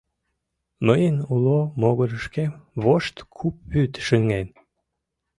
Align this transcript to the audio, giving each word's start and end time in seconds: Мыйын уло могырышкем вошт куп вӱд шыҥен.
Мыйын 0.85 1.17
уло 1.33 1.59
могырышкем 1.81 2.51
вошт 2.83 3.15
куп 3.35 3.55
вӱд 3.73 3.93
шыҥен. 4.05 4.47